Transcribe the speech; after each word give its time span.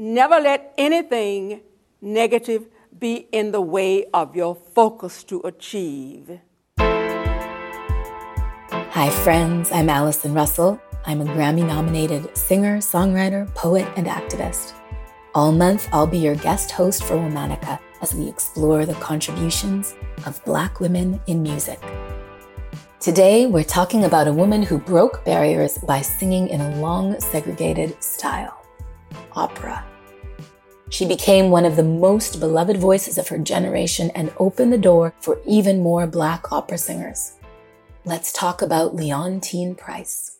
Never 0.00 0.38
let 0.38 0.74
anything 0.78 1.62
negative 2.00 2.68
be 2.96 3.26
in 3.32 3.50
the 3.50 3.60
way 3.60 4.04
of 4.14 4.36
your 4.36 4.54
focus 4.54 5.24
to 5.24 5.40
achieve. 5.40 6.38
Hi, 6.78 7.90
friends. 9.24 9.72
I'm 9.72 9.88
Allison 9.88 10.34
Russell. 10.34 10.80
I'm 11.04 11.20
a 11.20 11.24
Grammy 11.24 11.66
nominated 11.66 12.36
singer, 12.36 12.78
songwriter, 12.78 13.52
poet, 13.56 13.88
and 13.96 14.06
activist. 14.06 14.72
All 15.34 15.50
month, 15.50 15.88
I'll 15.92 16.06
be 16.06 16.18
your 16.18 16.36
guest 16.36 16.70
host 16.70 17.02
for 17.02 17.16
Womanica 17.16 17.80
as 18.00 18.14
we 18.14 18.28
explore 18.28 18.86
the 18.86 18.94
contributions 18.94 19.96
of 20.26 20.40
Black 20.44 20.78
women 20.78 21.20
in 21.26 21.42
music. 21.42 21.80
Today, 23.00 23.46
we're 23.46 23.64
talking 23.64 24.04
about 24.04 24.28
a 24.28 24.32
woman 24.32 24.62
who 24.62 24.78
broke 24.78 25.24
barriers 25.24 25.76
by 25.76 26.02
singing 26.02 26.46
in 26.46 26.60
a 26.60 26.76
long, 26.76 27.18
segregated 27.18 28.00
style 28.00 28.57
opera. 29.38 29.84
She 30.90 31.06
became 31.06 31.50
one 31.50 31.64
of 31.64 31.76
the 31.76 31.82
most 31.82 32.40
beloved 32.40 32.78
voices 32.78 33.18
of 33.18 33.28
her 33.28 33.38
generation 33.38 34.10
and 34.14 34.32
opened 34.38 34.72
the 34.72 34.78
door 34.78 35.14
for 35.20 35.40
even 35.46 35.82
more 35.82 36.06
Black 36.06 36.50
opera 36.50 36.78
singers. 36.78 37.34
Let's 38.04 38.32
talk 38.32 38.62
about 38.62 38.96
Leontyne 38.96 39.76
Price. 39.76 40.38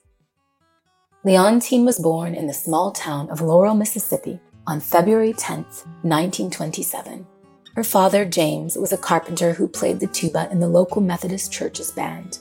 Leontyne 1.25 1.85
was 1.85 1.99
born 1.99 2.35
in 2.35 2.47
the 2.47 2.55
small 2.55 2.91
town 2.93 3.29
of 3.31 3.41
Laurel, 3.41 3.75
Mississippi 3.75 4.41
on 4.67 4.81
February 4.81 5.35
10, 5.35 5.65
1927. 6.03 7.27
Her 7.75 7.85
father, 7.85 8.25
James, 8.25 8.77
was 8.77 8.93
a 8.93 8.99
carpenter 8.99 9.53
who 9.53 9.69
played 9.69 10.01
the 10.01 10.07
tuba 10.07 10.49
in 10.51 10.61
the 10.61 10.69
local 10.69 11.03
Methodist 11.03 11.53
church's 11.53 11.91
band. 11.93 12.39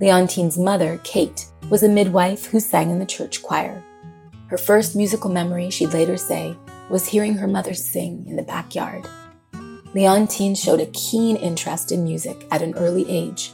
Leontyne's 0.00 0.58
mother, 0.58 1.00
Kate, 1.02 1.46
was 1.70 1.82
a 1.82 1.88
midwife 1.88 2.46
who 2.46 2.60
sang 2.60 2.90
in 2.90 2.98
the 2.98 3.06
church 3.06 3.42
choir. 3.42 3.82
Her 4.48 4.58
first 4.58 4.96
musical 4.96 5.30
memory, 5.30 5.68
she'd 5.68 5.92
later 5.92 6.16
say, 6.16 6.56
was 6.88 7.06
hearing 7.06 7.34
her 7.34 7.46
mother 7.46 7.74
sing 7.74 8.24
in 8.26 8.36
the 8.36 8.42
backyard. 8.42 9.06
Leontyne 9.94 10.56
showed 10.56 10.80
a 10.80 10.86
keen 10.86 11.36
interest 11.36 11.92
in 11.92 12.02
music 12.02 12.46
at 12.50 12.62
an 12.62 12.74
early 12.74 13.08
age. 13.10 13.52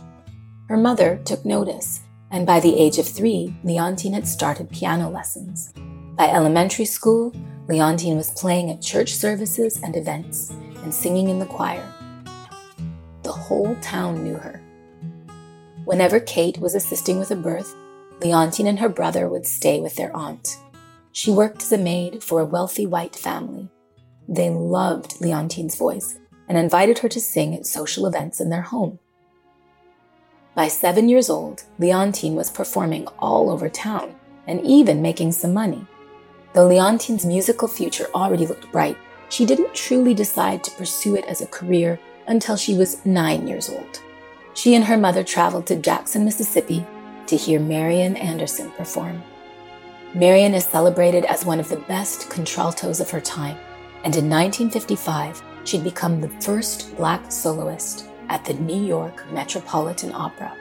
Her 0.68 0.76
mother 0.76 1.20
took 1.24 1.44
notice, 1.44 2.00
and 2.30 2.46
by 2.46 2.60
the 2.60 2.78
age 2.78 2.98
of 2.98 3.08
three, 3.08 3.54
Leontyne 3.64 4.14
had 4.14 4.26
started 4.26 4.70
piano 4.70 5.10
lessons. 5.10 5.72
By 6.16 6.28
elementary 6.28 6.84
school, 6.84 7.32
Leontyne 7.66 8.16
was 8.16 8.30
playing 8.30 8.70
at 8.70 8.80
church 8.80 9.14
services 9.14 9.80
and 9.82 9.96
events 9.96 10.50
and 10.82 10.94
singing 10.94 11.28
in 11.28 11.40
the 11.40 11.46
choir. 11.46 11.92
The 13.24 13.32
whole 13.32 13.74
town 13.80 14.22
knew 14.22 14.36
her. 14.36 14.62
Whenever 15.84 16.20
Kate 16.20 16.58
was 16.58 16.74
assisting 16.74 17.18
with 17.18 17.32
a 17.32 17.36
birth, 17.36 17.74
Leontyne 18.20 18.68
and 18.68 18.78
her 18.78 18.88
brother 18.88 19.28
would 19.28 19.46
stay 19.46 19.80
with 19.80 19.96
their 19.96 20.14
aunt. 20.16 20.56
She 21.14 21.30
worked 21.30 21.62
as 21.62 21.72
a 21.72 21.78
maid 21.78 22.22
for 22.22 22.40
a 22.40 22.44
wealthy 22.44 22.84
white 22.84 23.16
family. 23.16 23.70
They 24.28 24.50
loved 24.50 25.22
Leontyne's 25.22 25.76
voice 25.76 26.18
and 26.46 26.58
invited 26.58 26.98
her 26.98 27.08
to 27.08 27.20
sing 27.20 27.54
at 27.54 27.64
social 27.64 28.06
events 28.06 28.38
in 28.38 28.50
their 28.50 28.60
home. 28.60 28.98
By 30.54 30.68
seven 30.68 31.08
years 31.08 31.30
old, 31.30 31.64
Leontyne 31.78 32.34
was 32.34 32.50
performing 32.50 33.06
all 33.18 33.48
over 33.48 33.70
town 33.70 34.14
and 34.46 34.60
even 34.60 35.00
making 35.00 35.32
some 35.32 35.54
money. 35.54 35.86
Though 36.52 36.68
Leontyne's 36.68 37.24
musical 37.24 37.68
future 37.68 38.08
already 38.14 38.46
looked 38.46 38.70
bright, 38.70 38.98
she 39.30 39.46
didn't 39.46 39.72
truly 39.72 40.12
decide 40.12 40.62
to 40.64 40.76
pursue 40.76 41.16
it 41.16 41.24
as 41.24 41.40
a 41.40 41.46
career 41.46 41.98
until 42.26 42.56
she 42.56 42.76
was 42.76 43.06
nine 43.06 43.48
years 43.48 43.70
old 43.70 44.02
she 44.54 44.74
and 44.74 44.84
her 44.84 44.96
mother 44.96 45.22
traveled 45.22 45.66
to 45.66 45.76
Jackson, 45.76 46.24
Mississippi 46.24 46.86
to 47.26 47.36
hear 47.36 47.60
Marian 47.60 48.16
Anderson 48.16 48.70
perform. 48.72 49.22
Marian 50.14 50.54
is 50.54 50.64
celebrated 50.64 51.24
as 51.24 51.44
one 51.44 51.58
of 51.58 51.68
the 51.68 51.84
best 51.88 52.30
contraltos 52.30 53.00
of 53.00 53.10
her 53.10 53.20
time, 53.20 53.56
and 54.04 54.14
in 54.14 54.30
1955, 54.30 55.42
she'd 55.64 55.82
become 55.82 56.20
the 56.20 56.28
first 56.40 56.96
black 56.96 57.32
soloist 57.32 58.08
at 58.28 58.44
the 58.44 58.54
New 58.54 58.80
York 58.80 59.28
Metropolitan 59.32 60.12
Opera. 60.12 60.56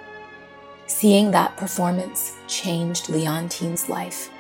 Seeing 0.88 1.30
that 1.32 1.56
performance 1.56 2.36
changed 2.48 3.10
Leontyne's 3.10 3.90
life. 3.90 4.32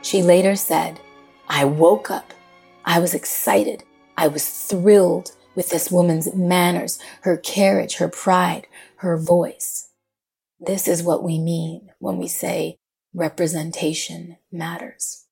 She 0.00 0.22
later 0.22 0.54
said, 0.54 1.00
I 1.48 1.64
woke 1.64 2.08
up. 2.08 2.32
I 2.84 3.00
was 3.00 3.14
excited. 3.14 3.82
I 4.16 4.28
was 4.28 4.48
thrilled 4.48 5.32
with 5.56 5.70
this 5.70 5.90
woman's 5.90 6.32
manners, 6.34 7.00
her 7.22 7.36
carriage, 7.36 7.96
her 7.96 8.08
pride, 8.08 8.68
her 8.98 9.16
voice. 9.16 9.88
This 10.60 10.86
is 10.86 11.02
what 11.02 11.24
we 11.24 11.40
mean 11.40 11.90
when 11.98 12.16
we 12.16 12.28
say 12.28 12.78
representation 13.14 14.36
matters. 14.50 15.26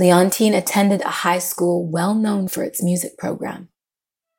Leontyne 0.00 0.56
attended 0.56 1.00
a 1.02 1.22
high 1.22 1.38
school 1.38 1.86
well 1.86 2.14
known 2.14 2.48
for 2.48 2.62
its 2.62 2.82
music 2.82 3.16
program. 3.18 3.68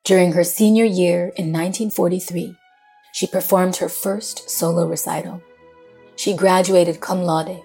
During 0.04 0.32
her 0.32 0.44
senior 0.44 0.84
year 0.84 1.32
in 1.36 1.52
1943, 1.52 2.54
she 3.12 3.26
performed 3.26 3.76
her 3.76 3.88
first 3.88 4.50
solo 4.50 4.86
recital. 4.86 5.40
She 6.16 6.36
graduated 6.36 7.00
cum 7.00 7.22
laude. 7.22 7.62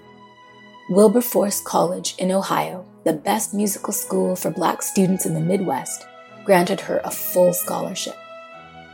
Wilberforce 0.90 1.62
College 1.62 2.16
in 2.18 2.32
Ohio, 2.32 2.86
the 3.04 3.14
best 3.14 3.54
musical 3.54 3.94
school 3.94 4.36
for 4.36 4.50
black 4.50 4.82
students 4.82 5.26
in 5.26 5.34
the 5.34 5.40
Midwest, 5.40 6.06
granted 6.46 6.80
her 6.82 7.02
a 7.04 7.12
full 7.12 7.54
scholarship. 7.54 8.16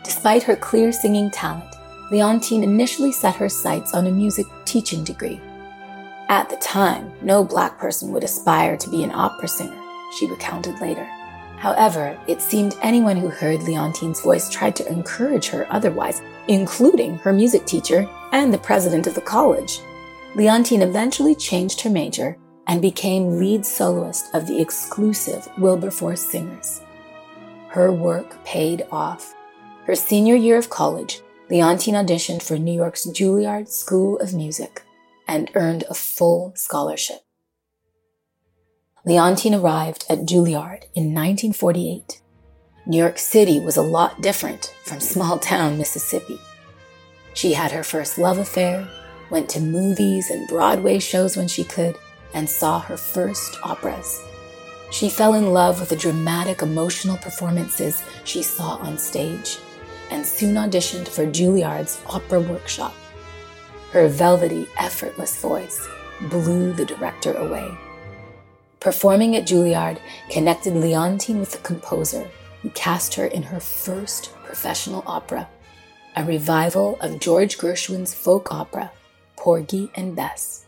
Despite 0.04 0.44
her 0.44 0.56
clear 0.56 0.92
singing 0.92 1.32
talent, 1.32 1.74
Leontyne 2.12 2.64
initially 2.64 3.12
set 3.12 3.36
her 3.36 3.50
sights 3.50 3.94
on 3.94 4.08
a 4.08 4.12
music 4.12 4.46
teaching 4.66 5.04
degree. 5.04 5.40
At 6.28 6.50
the 6.50 6.56
time, 6.58 7.12
no 7.22 7.44
black 7.44 7.78
person 7.78 8.12
would 8.12 8.24
aspire 8.24 8.78
to 8.78 8.90
be 8.90 9.04
an 9.04 9.12
opera 9.12 9.48
singer, 9.48 9.80
she 10.18 10.26
recounted 10.26 10.82
later. 10.82 11.06
However, 11.58 12.20
it 12.28 12.42
seemed 12.42 12.76
anyone 12.82 13.16
who 13.16 13.30
heard 13.30 13.60
Leontyne's 13.62 14.22
voice 14.22 14.50
tried 14.50 14.76
to 14.78 14.88
encourage 14.92 15.48
her 15.50 15.68
otherwise, 15.70 16.24
including 16.48 17.18
her 17.20 17.32
music 17.32 17.66
teacher 17.66 18.10
and 18.32 18.52
the 18.52 18.58
president 18.58 19.06
of 19.06 19.14
the 19.14 19.22
college. 19.22 19.82
Leontyne 20.34 20.82
eventually 20.82 21.36
changed 21.36 21.82
her 21.82 21.90
major 21.92 22.38
and 22.68 22.82
became 22.82 23.38
lead 23.38 23.64
soloist 23.64 24.34
of 24.34 24.48
the 24.48 24.60
exclusive 24.60 25.48
Wilberforce 25.60 26.26
Singers. 26.26 26.82
Her 27.70 27.92
work 27.92 28.44
paid 28.44 28.88
off. 28.92 29.36
Her 29.86 29.96
senior 29.96 30.36
year 30.36 30.58
of 30.58 30.72
college, 30.72 31.22
Leontyne 31.52 32.04
auditioned 32.04 32.42
for 32.42 32.58
New 32.58 32.74
York's 32.74 33.06
Juilliard 33.06 33.68
School 33.68 34.18
of 34.20 34.34
Music 34.34 34.85
and 35.28 35.52
earned 35.56 35.84
a 35.90 35.94
full 35.94 36.54
scholarship. 36.56 37.22
Leontyne 39.06 39.60
arrived 39.60 40.06
at 40.10 40.26
Juilliard 40.26 40.86
in 40.96 41.14
1948. 41.14 42.22
New 42.88 42.98
York 42.98 43.18
City 43.18 43.60
was 43.60 43.78
a 43.78 43.82
lot 43.82 44.22
different 44.22 44.74
from 44.84 45.00
small 45.00 45.38
town 45.38 45.78
Mississippi. 45.78 46.40
She 47.34 47.54
had 47.54 47.72
her 47.72 47.84
first 47.84 48.18
love 48.18 48.38
affair, 48.38 48.88
went 49.30 49.50
to 49.50 49.60
movies 49.60 50.30
and 50.30 50.48
Broadway 50.48 51.00
shows 51.00 51.38
when 51.38 51.48
she 51.48 51.64
could, 51.64 51.98
and 52.34 52.50
saw 52.50 52.80
her 52.80 52.98
first 52.98 53.58
operas. 53.64 54.22
She 54.92 55.10
fell 55.10 55.34
in 55.34 55.54
love 55.54 55.80
with 55.80 55.90
the 55.90 55.96
dramatic, 55.96 56.62
emotional 56.62 57.18
performances 57.18 58.04
she 58.24 58.42
saw 58.44 58.78
on 58.78 58.98
stage 58.98 59.58
and 60.12 60.26
soon 60.26 60.56
auditioned 60.56 61.08
for 61.08 61.26
Juilliard's 61.26 62.02
opera 62.08 62.40
workshop. 62.40 62.94
Her 63.96 64.10
velvety, 64.10 64.68
effortless 64.78 65.38
voice 65.38 65.88
blew 66.30 66.74
the 66.74 66.84
director 66.84 67.32
away. 67.32 67.66
Performing 68.82 69.38
at 69.38 69.48
Juilliard 69.48 70.00
connected 70.30 70.74
Leontyne 70.74 71.40
with 71.40 71.54
the 71.54 71.60
composer 71.60 72.30
who 72.62 72.72
cast 72.72 73.14
her 73.14 73.26
in 73.26 73.42
her 73.44 73.62
first 73.62 74.36
professional 74.44 75.02
opera, 75.08 75.48
a 76.18 76.26
revival 76.26 76.98
of 77.00 77.22
George 77.22 77.58
Gershwin's 77.58 78.14
folk 78.14 78.52
opera, 78.52 78.92
Porgy 79.38 79.90
and 79.96 80.14
Bess. 80.14 80.66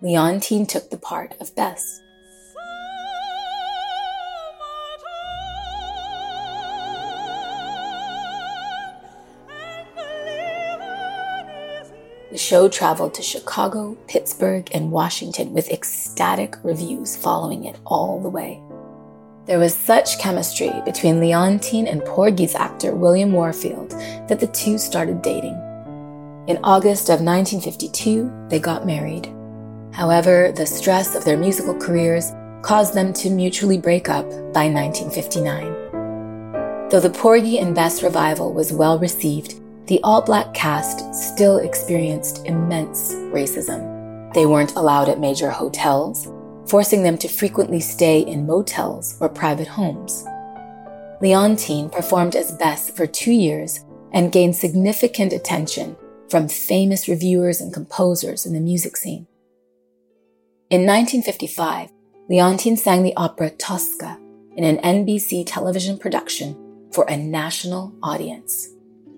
Leontyne 0.00 0.68
took 0.68 0.88
the 0.88 0.98
part 0.98 1.34
of 1.40 1.56
Bess. 1.56 2.00
The 12.30 12.36
show 12.36 12.68
traveled 12.68 13.14
to 13.14 13.22
Chicago, 13.22 13.96
Pittsburgh, 14.06 14.68
and 14.74 14.92
Washington 14.92 15.54
with 15.54 15.70
ecstatic 15.70 16.56
reviews 16.62 17.16
following 17.16 17.64
it 17.64 17.78
all 17.86 18.20
the 18.20 18.28
way. 18.28 18.60
There 19.46 19.58
was 19.58 19.74
such 19.74 20.18
chemistry 20.18 20.70
between 20.84 21.20
Leontyne 21.20 21.90
and 21.90 22.04
Porgy's 22.04 22.54
actor 22.54 22.94
William 22.94 23.32
Warfield 23.32 23.92
that 24.28 24.40
the 24.40 24.46
two 24.48 24.76
started 24.76 25.22
dating. 25.22 25.54
In 26.48 26.58
August 26.62 27.08
of 27.08 27.22
1952, 27.22 28.30
they 28.50 28.58
got 28.58 28.84
married. 28.84 29.32
However, 29.94 30.52
the 30.52 30.66
stress 30.66 31.14
of 31.14 31.24
their 31.24 31.38
musical 31.38 31.78
careers 31.78 32.32
caused 32.60 32.92
them 32.92 33.14
to 33.14 33.30
mutually 33.30 33.78
break 33.78 34.10
up 34.10 34.28
by 34.52 34.68
1959. 34.68 36.90
Though 36.90 37.00
the 37.00 37.08
Porgy 37.08 37.58
and 37.58 37.74
Bess 37.74 38.02
revival 38.02 38.52
was 38.52 38.70
well 38.70 38.98
received, 38.98 39.62
the 39.88 40.00
all 40.04 40.20
black 40.20 40.52
cast 40.54 41.14
still 41.14 41.58
experienced 41.58 42.44
immense 42.44 43.14
racism. 43.32 44.32
They 44.34 44.44
weren't 44.44 44.76
allowed 44.76 45.08
at 45.08 45.18
major 45.18 45.50
hotels. 45.50 46.28
forcing 46.66 47.02
them 47.02 47.16
to 47.16 47.28
frequently 47.28 47.80
stay 47.80 48.20
in 48.20 48.46
motels 48.46 49.16
or 49.20 49.28
private 49.30 49.66
homes. 49.66 50.26
Leontyne 51.22 51.90
performed 51.90 52.36
as 52.36 52.52
Bess 52.52 52.90
for 52.90 53.06
two 53.06 53.32
years 53.32 53.86
and 54.12 54.30
gained 54.30 54.54
significant 54.54 55.32
attention 55.32 55.96
from 56.28 56.46
famous 56.46 57.08
reviewers 57.08 57.62
and 57.62 57.72
composers 57.72 58.44
in 58.44 58.52
the 58.52 58.60
music 58.60 58.98
scene. 58.98 59.26
In 60.68 60.82
1955, 60.82 61.90
Leontyne 62.30 62.76
sang 62.76 63.02
the 63.02 63.16
opera 63.16 63.48
Tosca 63.48 64.18
in 64.54 64.64
an 64.64 64.76
NBC 64.78 65.44
television 65.46 65.96
production 65.96 66.54
for 66.92 67.04
a 67.08 67.16
national 67.16 67.94
audience. 68.02 68.68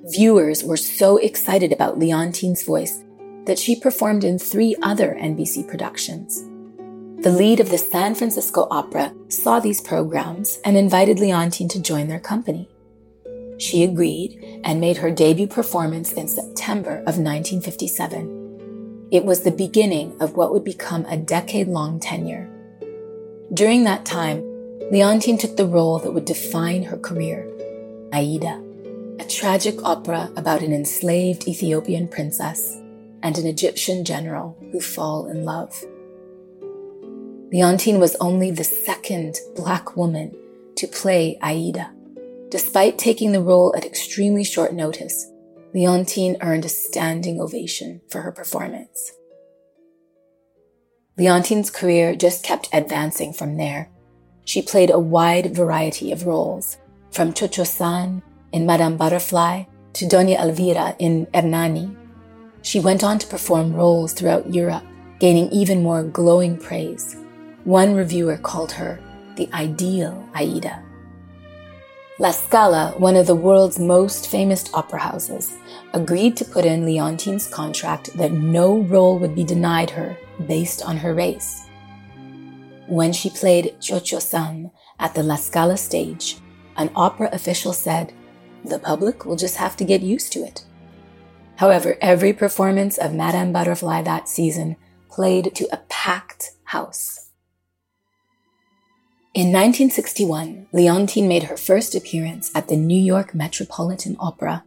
Viewers 0.05 0.65
were 0.65 0.79
so 0.79 1.19
excited 1.19 1.73
about 1.73 1.99
Leontyne's 1.99 2.63
voice 2.63 3.05
that 3.45 3.59
she 3.59 3.79
performed 3.79 4.25
in 4.25 4.39
three 4.39 4.75
other 4.81 5.15
NBC 5.21 5.69
productions. 5.69 6.43
The 7.23 7.31
lead 7.31 7.61
of 7.61 7.71
the 7.71 7.77
San 7.77 8.15
Francisco 8.15 8.67
Opera 8.71 9.13
saw 9.29 9.61
these 9.61 9.83
programs 9.83 10.59
and 10.65 10.75
invited 10.75 11.19
Leontyne 11.19 11.69
to 11.69 11.83
join 11.83 12.09
their 12.09 12.19
company. 12.19 12.67
She 13.59 13.85
agreed 13.85 14.61
and 14.65 14.81
made 14.81 14.97
her 14.97 15.11
debut 15.11 15.47
performance 15.47 16.13
in 16.15 16.29
September 16.29 17.01
of 17.01 17.19
1957. 17.19 19.09
It 19.13 19.27
was 19.27 19.43
the 19.43 19.51
beginning 19.51 20.17
of 20.19 20.35
what 20.35 20.51
would 20.51 20.65
become 20.65 21.05
a 21.05 21.19
decade 21.19 21.69
long 21.69 22.01
tenure. 22.01 22.49
During 23.53 23.85
that 23.85 24.07
time, 24.07 24.41
Leontyne 24.91 25.39
took 25.39 25.59
the 25.59 25.67
role 25.67 25.99
that 25.99 26.13
would 26.13 26.25
define 26.25 26.85
her 26.85 26.97
career 26.97 27.47
Aida, 28.15 28.63
a 29.21 29.29
tragic 29.29 29.75
opera 29.85 30.33
about 30.37 30.63
an 30.63 30.73
enslaved 30.73 31.47
Ethiopian 31.47 32.09
princess 32.09 32.79
and 33.23 33.37
an 33.37 33.47
Egyptian 33.47 34.03
general 34.03 34.57
who 34.73 34.81
fall 34.81 35.27
in 35.27 35.45
love. 35.45 35.75
Leontyne 37.53 38.01
was 38.01 38.17
only 38.17 38.51
the 38.51 38.65
second 38.65 39.37
black 39.55 39.95
woman 39.95 40.35
to 40.77 40.87
play 40.87 41.39
Aida. 41.43 41.93
Despite 42.49 42.97
taking 42.97 43.33
the 43.33 43.43
role 43.43 43.75
at 43.77 43.85
extremely 43.85 44.43
short 44.43 44.73
notice, 44.73 45.31
Leontyne 45.75 46.39
earned 46.41 46.65
a 46.65 46.71
standing 46.71 47.43
ovation 47.43 48.01
for 48.09 48.23
her 48.23 48.33
performance. 48.33 49.13
Leontyne's 51.19 51.69
career 51.69 52.17
just 52.17 52.43
kept 52.43 52.71
advancing 52.73 53.35
from 53.35 53.59
there. 53.59 53.91
She 54.47 54.63
played 54.63 54.89
a 54.89 54.99
wide 54.99 55.55
variety 55.55 56.11
of 56.11 56.25
roles, 56.25 56.79
from 57.11 57.35
Cho-Cho-San 57.35 58.23
in 58.53 58.67
Madame 58.67 58.97
Butterfly 58.97 59.65
to 59.95 60.07
Doña 60.07 60.41
Elvira 60.41 60.95
in 60.99 61.27
Ernani. 61.35 61.97
She 62.63 62.81
went 62.81 63.03
on 63.03 63.19
to 63.19 63.27
perform 63.27 63.75
roles 63.75 64.13
throughout 64.13 64.55
Europe, 64.55 64.85
gaining 65.19 65.51
even 65.51 65.83
more 65.83 66.03
glowing 66.03 66.57
praise. 66.57 67.17
One 67.65 67.95
reviewer 67.95 68.37
called 68.37 68.73
her 68.73 69.01
the 69.37 69.49
ideal 69.53 70.29
Aida. 70.35 70.83
La 72.19 72.31
Scala, 72.33 72.93
one 72.99 73.17
of 73.17 73.27
the 73.27 73.35
world's 73.35 73.79
most 73.79 74.29
famous 74.29 74.69
opera 74.75 75.01
houses, 75.01 75.57
agreed 75.95 76.37
to 76.37 76.45
put 76.45 76.67
in 76.67 76.85
Leontyne's 76.85 77.47
contract 77.47 78.15
that 78.19 78.33
no 78.33 78.81
role 78.81 79.19
would 79.19 79.35
be 79.35 79.43
denied 79.43 79.89
her 79.89 80.19
based 80.47 80.83
on 80.85 80.99
her 80.99 81.15
race. 81.15 81.67
When 82.87 83.15
she 83.15 83.31
played 83.31 83.75
Cho-Cho-San 83.81 84.71
at 84.99 85.15
the 85.15 85.23
La 85.23 85.37
Scala 85.37 85.79
stage, 85.79 86.37
an 86.77 86.91
opera 86.95 87.31
official 87.33 87.73
said, 87.73 88.13
The 88.65 88.79
public 88.79 89.25
will 89.25 89.37
just 89.37 89.57
have 89.57 89.77
to 89.79 89.85
get 89.85 90.03
used 90.03 90.33
to 90.33 90.41
it. 90.41 90.65
However, 91.57 91.97
every 92.01 92.33
performance 92.33 92.99
of 92.99 93.15
Madame 93.15 93.53
Butterfly 93.53 94.03
that 94.03 94.29
season 94.29 94.77
played 95.11 95.55
to 95.55 95.69
a 95.73 95.79
packed 95.89 96.53
house. 96.65 97.29
In 99.33 99.53
1961, 99.53 100.67
Leontyne 100.73 101.29
made 101.29 101.45
her 101.45 101.57
first 101.57 101.95
appearance 101.95 102.51
at 102.55 102.69
the 102.69 102.77
New 102.77 103.01
York 103.01 103.35
Metropolitan 103.35 104.17
Opera, 104.19 104.65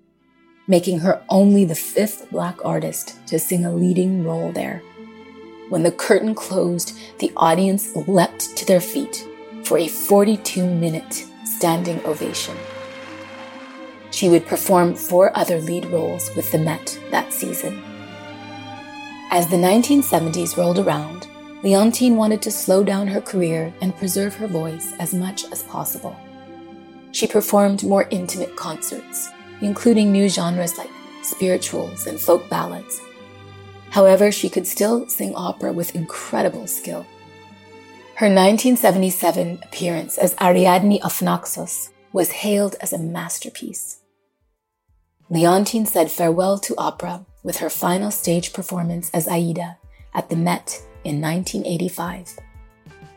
making 0.68 1.00
her 1.00 1.22
only 1.30 1.66
the 1.66 1.76
fifth 1.76 2.30
black 2.32 2.64
artist 2.64 3.18
to 3.28 3.40
sing 3.40 3.66
a 3.66 3.74
leading 3.74 4.24
role 4.24 4.52
there. 4.52 4.82
When 5.70 5.84
the 5.84 5.92
curtain 5.92 6.36
closed, 6.36 6.98
the 7.20 7.32
audience 7.36 7.96
leapt 8.08 8.56
to 8.56 8.66
their 8.66 8.80
feet 8.80 9.28
for 9.64 9.78
a 9.78 9.88
42 9.88 10.66
minute 10.66 11.26
standing 11.44 12.00
ovation. 12.06 12.56
She 14.14 14.30
would 14.30 14.46
perform 14.46 14.94
four 14.94 15.36
other 15.36 15.60
lead 15.60 15.86
roles 15.88 16.30
with 16.36 16.52
the 16.52 16.60
Met 16.60 17.00
that 17.10 17.34
season. 17.34 17.82
As 19.32 19.48
the 19.48 19.58
1970s 19.58 20.56
rolled 20.56 20.78
around, 20.78 21.28
Leontyne 21.64 22.16
wanted 22.16 22.40
to 22.44 22.52
slow 22.52 22.84
down 22.84 23.08
her 23.08 23.20
career 23.20 23.74
and 23.82 23.98
preserve 23.98 24.36
her 24.36 24.46
voice 24.46 24.94
as 25.00 25.16
much 25.16 25.52
as 25.52 25.64
possible. 25.64 26.16
She 27.12 27.26
performed 27.26 27.84
more 27.84 28.08
intimate 28.12 28.56
concerts, 28.56 29.32
including 29.62 30.12
new 30.12 30.30
genres 30.30 30.78
like 30.78 30.92
spirituals 31.24 32.06
and 32.06 32.20
folk 32.20 32.48
ballads. 32.52 33.02
However, 33.90 34.32
she 34.32 34.48
could 34.48 34.68
still 34.68 35.10
sing 35.10 35.34
opera 35.34 35.74
with 35.74 35.96
incredible 35.96 36.68
skill. 36.68 37.08
Her 38.18 38.28
1977 38.28 39.60
appearance 39.64 40.20
as 40.20 40.36
Ariadne 40.40 41.02
of 41.02 41.20
Naxos 41.20 41.90
was 42.12 42.30
hailed 42.30 42.76
as 42.80 42.94
a 42.94 43.00
masterpiece. 43.00 44.02
Leontyne 45.34 45.88
said 45.88 46.12
farewell 46.12 46.60
to 46.60 46.76
opera 46.78 47.26
with 47.42 47.58
her 47.58 47.68
final 47.68 48.12
stage 48.12 48.54
performance 48.54 49.10
as 49.16 49.28
Aida 49.28 49.80
at 50.14 50.30
the 50.30 50.36
Met 50.36 50.80
in 51.04 51.20
1985. 51.20 52.38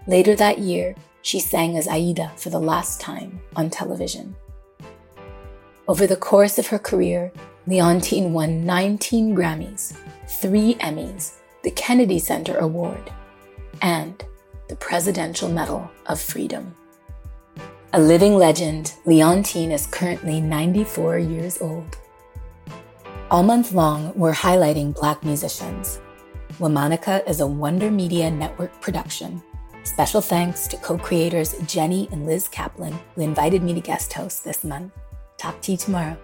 Later 0.07 0.35
that 0.35 0.59
year, 0.59 0.95
she 1.21 1.39
sang 1.39 1.77
as 1.77 1.87
Aida 1.87 2.33
for 2.39 2.49
the 2.49 2.59
last 2.59 3.03
time 3.03 3.39
on 3.55 3.69
television. 3.69 4.35
Over 5.89 6.07
the 6.07 6.17
course 6.17 6.59
of 6.59 6.69
her 6.69 6.79
career, 6.79 7.31
Leontyne 7.69 8.31
won 8.31 8.65
19 8.65 9.37
Grammys, 9.37 9.95
3 10.27 10.77
Emmys, 10.77 11.35
the 11.65 11.71
Kennedy 11.73 12.19
Center 12.19 12.57
Award, 12.57 13.13
and 13.83 14.25
the 14.71 14.77
Presidential 14.77 15.51
Medal 15.51 15.91
of 16.07 16.19
Freedom. 16.19 16.75
A 17.93 18.01
living 18.01 18.37
legend, 18.37 18.95
Leontyne 19.05 19.71
is 19.71 19.87
currently 19.87 20.41
94 20.41 21.19
years 21.19 21.61
old. 21.61 21.99
All 23.29 23.43
month 23.43 23.73
long, 23.73 24.13
we're 24.15 24.33
highlighting 24.33 24.95
Black 24.95 25.25
musicians 25.25 26.01
Womanica 26.61 27.29
is 27.29 27.41
a 27.41 27.47
Wonder 27.47 27.91
Media 27.91 28.31
Network 28.31 28.81
production. 28.81 29.43
Special 29.83 30.21
thanks 30.21 30.69
to 30.69 30.77
co 30.77 30.97
creators 30.97 31.55
Jenny 31.67 32.09
and 32.13 32.25
Liz 32.25 32.47
Kaplan, 32.47 32.97
who 33.17 33.23
invited 33.23 33.65
me 33.65 33.75
to 33.75 33.81
guest 33.81 34.13
host 34.13 34.45
this 34.45 34.63
month. 34.63 34.93
Talk 35.39 35.61
to 35.63 35.73
you 35.73 35.77
tomorrow. 35.77 36.17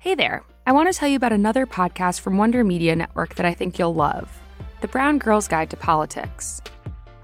Hey 0.00 0.16
there. 0.16 0.42
I 0.66 0.72
want 0.72 0.92
to 0.92 0.98
tell 0.98 1.08
you 1.08 1.16
about 1.16 1.32
another 1.32 1.64
podcast 1.64 2.18
from 2.20 2.38
Wonder 2.38 2.64
Media 2.64 2.96
Network 2.96 3.36
that 3.36 3.46
I 3.46 3.54
think 3.54 3.78
you'll 3.78 3.94
love 3.94 4.28
The 4.80 4.88
Brown 4.88 5.18
Girl's 5.18 5.46
Guide 5.46 5.70
to 5.70 5.76
Politics. 5.76 6.60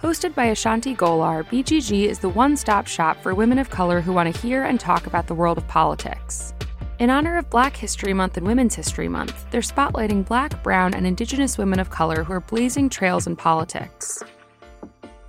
Hosted 0.04 0.34
by 0.34 0.44
Ashanti 0.44 0.94
Gholar, 0.94 1.44
BGG 1.44 2.04
is 2.04 2.18
the 2.18 2.28
one 2.28 2.58
stop 2.58 2.86
shop 2.86 3.22
for 3.22 3.34
women 3.34 3.58
of 3.58 3.70
color 3.70 4.02
who 4.02 4.12
want 4.12 4.30
to 4.30 4.38
hear 4.42 4.64
and 4.64 4.78
talk 4.78 5.06
about 5.06 5.26
the 5.26 5.34
world 5.34 5.56
of 5.56 5.66
politics. 5.66 6.52
In 6.98 7.08
honor 7.08 7.38
of 7.38 7.48
Black 7.48 7.74
History 7.74 8.12
Month 8.12 8.36
and 8.36 8.46
Women's 8.46 8.74
History 8.74 9.08
Month, 9.08 9.46
they're 9.50 9.62
spotlighting 9.62 10.26
Black, 10.26 10.62
Brown, 10.62 10.92
and 10.92 11.06
Indigenous 11.06 11.56
women 11.56 11.80
of 11.80 11.88
color 11.88 12.22
who 12.22 12.34
are 12.34 12.40
blazing 12.40 12.90
trails 12.90 13.26
in 13.26 13.34
politics. 13.34 14.22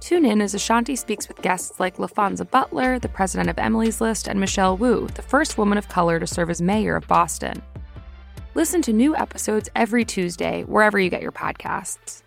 Tune 0.02 0.26
in 0.26 0.42
as 0.42 0.54
Ashanti 0.54 0.98
speaks 0.98 1.30
with 1.30 1.42
guests 1.42 1.80
like 1.80 1.96
Laphonza 1.96 2.44
Butler, 2.44 3.00
the 3.00 3.08
president 3.08 3.50
of 3.50 3.58
Emily's 3.58 4.02
List, 4.02 4.28
and 4.28 4.42
Michelle 4.42 4.76
Wu, 4.76 5.08
the 5.16 5.22
first 5.22 5.58
woman 5.58 5.78
of 5.78 5.88
color 5.88 6.20
to 6.20 6.28
serve 6.28 6.50
as 6.50 6.62
mayor 6.62 6.98
of 6.98 7.08
Boston. 7.08 7.62
Listen 8.56 8.82
to 8.82 8.92
new 8.92 9.16
episodes 9.16 9.70
every 9.74 10.04
Tuesday, 10.04 10.64
wherever 10.64 11.00
you 11.00 11.10
get 11.10 11.22
your 11.22 11.32
podcasts. 11.32 12.24